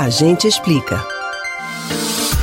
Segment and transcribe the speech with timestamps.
[0.00, 1.04] A gente explica.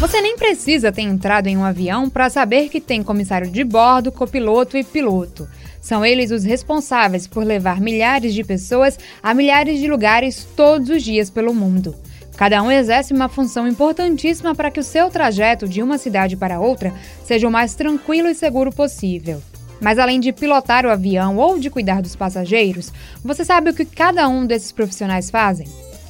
[0.00, 4.12] Você nem precisa ter entrado em um avião para saber que tem comissário de bordo,
[4.12, 5.48] copiloto e piloto.
[5.80, 11.02] São eles os responsáveis por levar milhares de pessoas a milhares de lugares todos os
[11.02, 11.96] dias pelo mundo.
[12.36, 16.60] Cada um exerce uma função importantíssima para que o seu trajeto de uma cidade para
[16.60, 16.92] outra
[17.24, 19.42] seja o mais tranquilo e seguro possível.
[19.80, 22.92] Mas além de pilotar o avião ou de cuidar dos passageiros,
[23.24, 25.66] você sabe o que cada um desses profissionais fazem?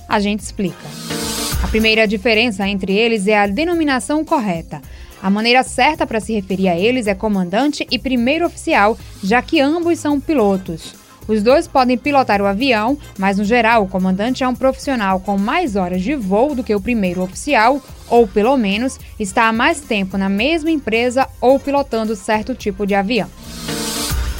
[0.08, 1.27] A gente explica.
[1.62, 4.80] A primeira diferença entre eles é a denominação correta.
[5.20, 9.60] A maneira certa para se referir a eles é comandante e primeiro oficial, já que
[9.60, 10.94] ambos são pilotos.
[11.26, 15.36] Os dois podem pilotar o avião, mas no geral o comandante é um profissional com
[15.36, 19.80] mais horas de voo do que o primeiro oficial, ou pelo menos está há mais
[19.80, 23.28] tempo na mesma empresa ou pilotando certo tipo de avião.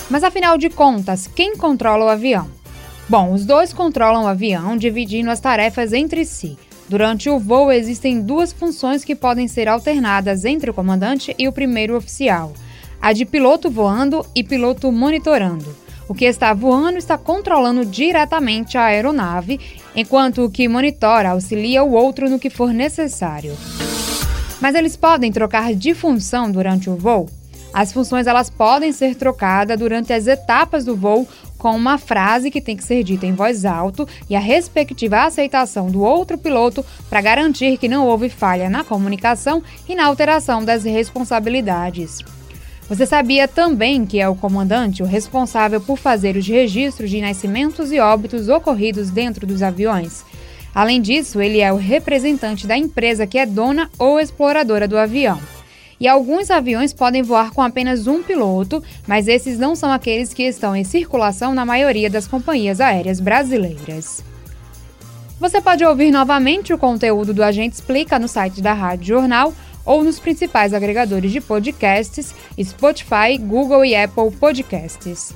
[0.08, 2.48] Mas afinal de contas, quem controla o avião?
[3.06, 6.56] Bom, os dois controlam o avião, dividindo as tarefas entre si.
[6.88, 11.52] Durante o voo, existem duas funções que podem ser alternadas entre o comandante e o
[11.52, 12.54] primeiro oficial:
[13.00, 15.76] a de piloto voando e piloto monitorando.
[16.08, 19.60] O que está voando está controlando diretamente a aeronave,
[19.94, 23.54] enquanto o que monitora auxilia o outro no que for necessário.
[24.58, 27.28] Mas eles podem trocar de função durante o voo?
[27.74, 31.28] As funções elas podem ser trocadas durante as etapas do voo
[31.58, 35.90] com uma frase que tem que ser dita em voz alta e a respectiva aceitação
[35.90, 40.84] do outro piloto para garantir que não houve falha na comunicação e na alteração das
[40.84, 42.20] responsabilidades.
[42.88, 47.92] Você sabia também que é o comandante o responsável por fazer os registros de nascimentos
[47.92, 50.24] e óbitos ocorridos dentro dos aviões?
[50.74, 55.57] Além disso, ele é o representante da empresa que é dona ou exploradora do avião.
[56.00, 60.44] E alguns aviões podem voar com apenas um piloto, mas esses não são aqueles que
[60.44, 64.22] estão em circulação na maioria das companhias aéreas brasileiras.
[65.40, 69.54] Você pode ouvir novamente o conteúdo do Agente Explica no site da Rádio Jornal
[69.84, 75.32] ou nos principais agregadores de podcasts, Spotify, Google e Apple Podcasts.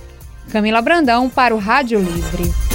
[0.50, 2.71] Camila Brandão para o Rádio Livre.